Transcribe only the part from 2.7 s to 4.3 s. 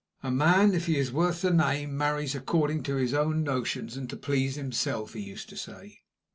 to his own notions, and to